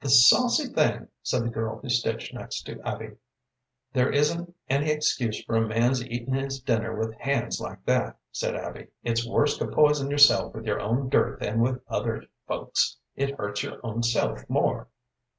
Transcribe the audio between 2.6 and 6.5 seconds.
to Abby. "There isn't any excuse for a man's eating